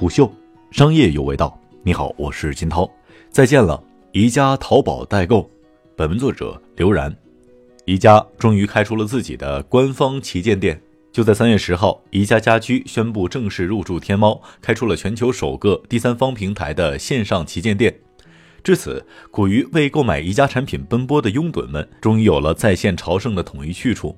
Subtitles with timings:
[0.00, 0.32] 虎嗅，
[0.70, 1.60] 商业有味道。
[1.82, 2.90] 你好，我是金涛。
[3.28, 3.78] 再见了，
[4.12, 5.46] 宜家淘宝代购。
[5.94, 7.14] 本文作者刘然。
[7.84, 10.80] 宜家终于开出了自己的官方旗舰店。
[11.12, 17.94] 就在三月十号，宜家家居宣布正式入驻天猫，开出了全球首个第三方平台的线上旗舰店。
[18.64, 24.16] 至此，苦于为购买宜家产品奔波的拥趸们，终于有了在线朝圣的统一去处。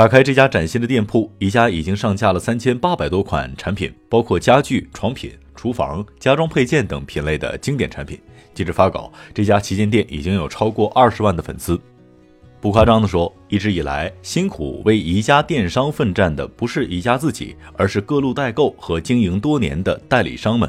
[0.00, 8.18] 打开这家崭新的店铺，宜家已经上架了三千八百多款产品，包括家具、床品、厨房、家装配件等品类的经典产品。
[8.54, 11.78] 截至发稿，这家旗舰店已经有超过二十万的粉丝。
[12.62, 20.66] 不夸张地说，一直以来辛苦为宜家电商奋战的不是宜家自己，而是各路代购和经营多年的代理商们。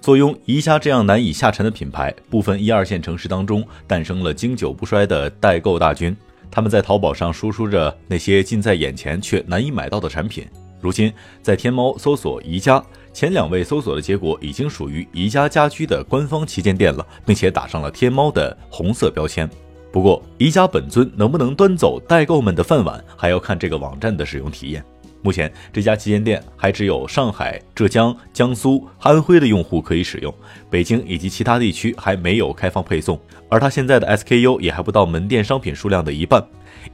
[0.00, 6.16] 坐拥宜家这样难以下沉的品牌，部分一二线城市当中诞生了经久不衰的代购大军。
[6.50, 10.46] 他们在淘宝上输出着那些近在眼前却难以买到的产品。
[10.80, 11.12] 如今，
[11.42, 19.48] 在天猫搜索宜家，前两位搜索的结果已经属于宜家家居的官方旗舰店了，并且打上了天猫的红色标签。
[19.90, 24.84] 不过，宜家本尊能不能端走代购们的饭碗，还要看这个网站的使用体验。
[25.20, 30.32] 目前，这家旗舰店还只有上海、浙江、江苏、安徽的用户可以使用，
[30.70, 33.18] 北京以及其他地区还没有开放配送。
[33.48, 36.44] 而它现在的 SKU 也还不到门店商品数量的一半。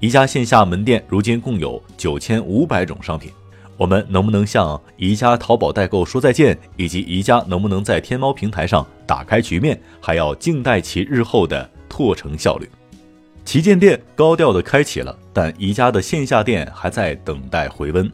[0.01, 3.31] 宜家线下门店如今共有九千五百种商品。
[3.77, 12.69] 我们能不能向宜家淘宝代购说再见，以及宜家能不能在天猫平台上打开局面，还要静待其日后的拓城效率。
[13.45, 18.11] 旗舰店高调的开启了，但宜家的线下店还在等待回温。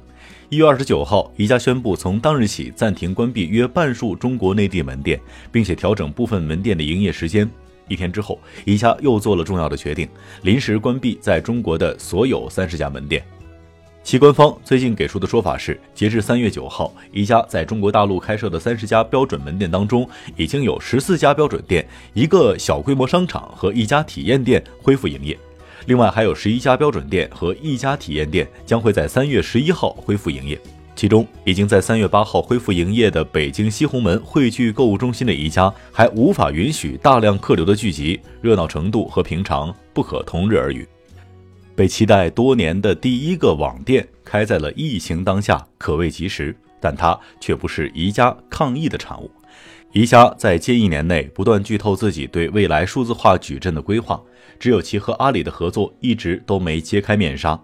[0.48, 5.18] 一月二十九号，宜家宣布从当日起暂停关闭约半数中国内地门店，
[5.52, 7.48] 并且调整部分门店的营业时间。
[7.86, 10.08] 一天之后，宜家又做了重要的决定，
[10.42, 13.24] 临时关闭在中国的所有三十家门店。
[14.10, 20.04] 其官方最近给出的说法是，截至三月九号，宜家在中国大陆开设的三十家标准门店当中，
[20.36, 25.38] 已经有十四家标准店、一个小规模商场和一家体验店恢复营业。
[25.86, 30.60] 另外还有十一家标准店和一家体验店将会在三月十一号恢复营业。
[30.96, 40.84] 其中，已经在三月八号恢复营业的北京西红门汇聚购物中心的宜家，还无法允许大量客流的聚集，热闹程度和平常不可同日而语。
[41.80, 49.30] 被期待多年的第一个网店开在了疫情当下，可谓及时，但它却不是宜家抗疫的产物。
[49.92, 54.20] 宜家在近一年内不断剧透自己对未来数字化矩阵的规划，
[54.58, 57.58] 只有其和阿里的合作一直都没揭开面纱。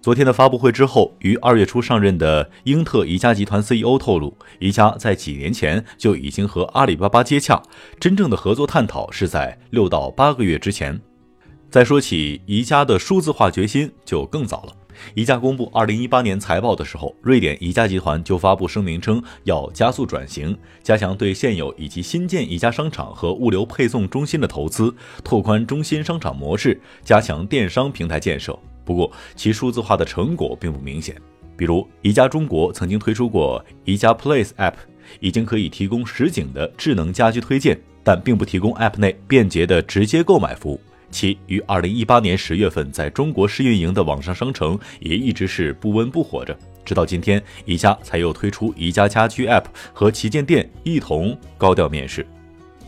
[0.00, 7.60] 昨天的发布会之后，于二月初上任的英特宜家集团 CEO 透露，宜家在几年前就已经和阿里巴巴接洽，
[7.98, 11.00] 真正的合作探讨是在六到八个月之前。
[11.70, 14.74] 再说起宜家的数字化决心，就更早了。
[15.14, 24.92] 宜家公布二零一八年财报的时候，瑞典宜家集团就发布声明称，要加速转型，加强对现有以及新建宜家商场和物流配送中心的投资，
[25.22, 28.58] 拓宽中心商场模式，加强电商平台建设。
[28.82, 31.14] 不过，其数字化的成果并不明显。
[31.54, 34.74] 比如，宜家中国曾经推出过宜家 Place App，
[35.20, 40.80] 已经可以提供实景的智能家居推荐，但并不提供 App 内便捷的直接购买服务。
[41.10, 52.26] 其于二零一八年十月份在中国试运营的网上商城也一直是不温不火着，直到今天，宜家才又推出宜家家居 App 和旗舰店一同高调面世。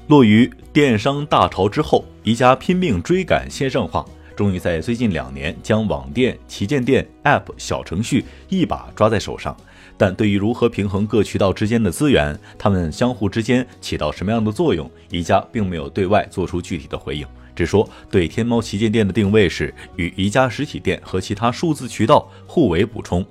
[0.09, 4.05] 落于电商大潮之后，宜家拼命追赶线上化，
[4.35, 9.57] 终于在最近两年将网店、旗舰店、App、小程序一把抓在手上。
[9.97, 17.27] 但对于如何平衡各渠道之间的资源，他们相互之间起到什么样的作用，宜家并没有对外做出具体的回应。
[17.61, 23.23] 只说对天猫旗舰店的定位是与宜家实体店和其他数字渠道互为补充。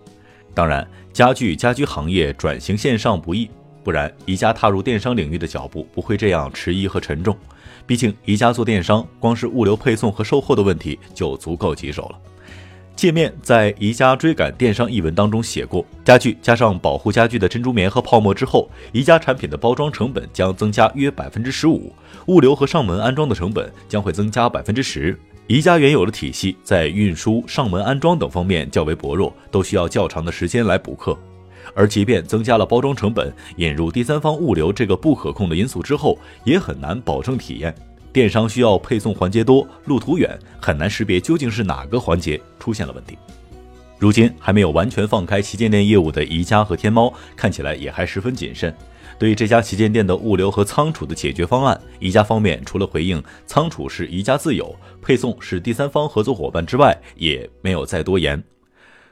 [0.54, 3.50] 当然，家具家居行业转型线上不易，
[3.84, 7.36] 不然宜家踏入电商领域的脚步不会这样迟疑和沉重。
[7.88, 12.20] 毕竟宜家做电商，光是物流配送和售后的问题就足够棘手了。
[13.00, 21.94] 界面在宜家追赶电商一文当中写过，家具加上保护家具的珍珠棉和泡沫之后，宜家产品的包装成本将增加约百分之十五，
[22.26, 25.18] 物流和上门安装的成本将会增加百分之十。
[25.48, 31.18] 宜家原有的体系在运输、上门安装等方面较为薄弱，都需要较长的时间来补课。
[31.74, 37.74] 而即便增加了包装成本，引入第三方物流这个不可控的因素之后，也很难保证体验。
[38.12, 43.18] 电商需要配送环节多，路途远，很难识别究竟是哪个环节出现了问题。
[43.98, 48.74] 如今还没有完全放开旗舰店业务的宜家和天猫，看起来也还十分谨慎。
[49.20, 58.42] 对于这家旗舰店的物流和仓储的解决方案，宜家方面除了回应仓储是宜家自有，配送是第三方合作伙伴之外，也没有再多言。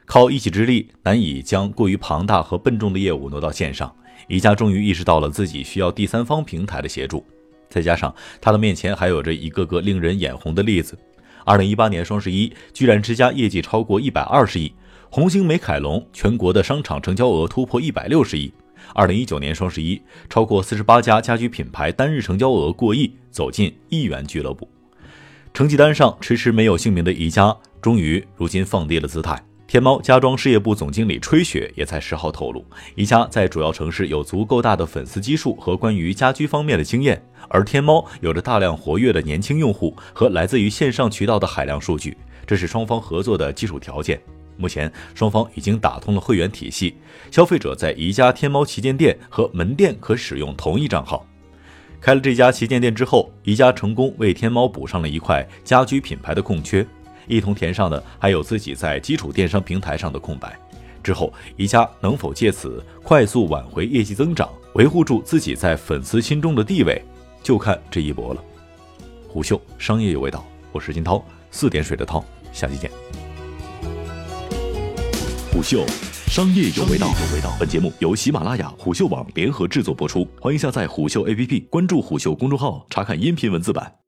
[0.05, 3.93] 靠一己之力难以将过于庞大和笨重的业务挪到线上，
[4.29, 7.25] 宜家终于意识到了自己需要第三方平台的协助。
[7.69, 10.97] 再加上他的面前还有着一个个令人眼红的例子：
[11.45, 14.71] 二零一八年双十一，居然之家业绩超过一百二十亿；
[15.09, 18.51] 红星美凯龙全国的商场成交额突破一百六十亿。
[18.93, 24.69] 二零一九年双十一，超过四十八家家居品牌单日成交额过亿，走进亿元俱乐部。
[25.53, 29.46] 成绩单上迟迟没有姓名的宜家，终于如今放低了姿态。
[29.67, 32.65] 天猫家装事业部总经理吹雪也在十号透露，
[32.95, 42.15] 宜家在主要城市有足够大的粉丝基数和关于家居方面的经验，而天猫有着大量活跃的年轻用户和来自于线上渠道的海量数据，
[42.45, 44.17] 这是双方合作的基础条件。
[44.55, 46.95] 目前双方已经打通了会员体系，
[47.29, 51.27] 消费者在宜家天猫旗舰店和门店可使用同一账号。
[51.99, 56.87] 开了这家旗舰店之后，宜家成功为天猫补上了一块家居品牌的空缺。
[57.27, 60.57] 一同填上的还有自己在基础电商平台上的空白。
[61.03, 67.01] 之后，宜家能否借此快速挽回业绩增长，维护住自己在粉丝心中的地位，
[67.41, 68.43] 就看这一搏了。
[69.29, 72.91] 虎嗅商业有味道，我是金涛，四点水的涛，下期见。
[75.51, 75.85] 虎嗅
[76.27, 77.09] 商业有味道，
[77.57, 84.06] 本节目由喜马拉雅、虎嗅网联合制作播出，欢迎下载虎嗅 APP，关注虎嗅公众号，查看音频文字版。